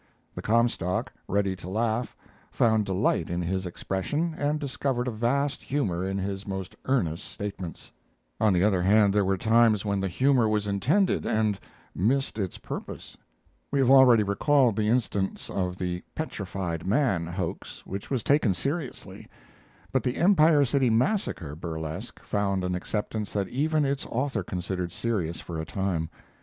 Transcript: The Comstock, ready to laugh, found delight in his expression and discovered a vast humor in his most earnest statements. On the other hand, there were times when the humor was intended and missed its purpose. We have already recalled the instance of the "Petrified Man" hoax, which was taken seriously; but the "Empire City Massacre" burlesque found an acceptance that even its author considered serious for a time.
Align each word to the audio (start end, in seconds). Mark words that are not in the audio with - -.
The 0.33 0.41
Comstock, 0.41 1.13
ready 1.27 1.55
to 1.57 1.69
laugh, 1.69 2.17
found 2.51 2.87
delight 2.87 3.29
in 3.29 3.39
his 3.43 3.67
expression 3.67 4.33
and 4.35 4.59
discovered 4.59 5.07
a 5.07 5.11
vast 5.11 5.61
humor 5.61 6.03
in 6.03 6.17
his 6.17 6.47
most 6.47 6.75
earnest 6.85 7.23
statements. 7.23 7.91
On 8.39 8.51
the 8.51 8.63
other 8.63 8.81
hand, 8.81 9.13
there 9.13 9.23
were 9.23 9.37
times 9.37 9.85
when 9.85 9.99
the 10.01 10.07
humor 10.07 10.49
was 10.49 10.65
intended 10.65 11.23
and 11.27 11.59
missed 11.93 12.39
its 12.39 12.57
purpose. 12.57 13.15
We 13.69 13.77
have 13.77 13.91
already 13.91 14.23
recalled 14.23 14.75
the 14.75 14.87
instance 14.89 15.51
of 15.51 15.77
the 15.77 16.01
"Petrified 16.15 16.83
Man" 16.87 17.27
hoax, 17.27 17.85
which 17.85 18.09
was 18.09 18.23
taken 18.23 18.55
seriously; 18.55 19.27
but 19.91 20.01
the 20.01 20.15
"Empire 20.17 20.65
City 20.65 20.89
Massacre" 20.89 21.55
burlesque 21.55 22.19
found 22.23 22.63
an 22.63 22.73
acceptance 22.73 23.33
that 23.33 23.49
even 23.49 23.85
its 23.85 24.07
author 24.07 24.41
considered 24.43 24.91
serious 24.91 25.39
for 25.39 25.61
a 25.61 25.65
time. 25.67 26.09